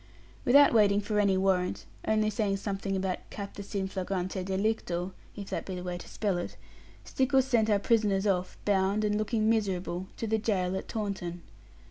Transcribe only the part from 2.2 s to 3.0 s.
saying something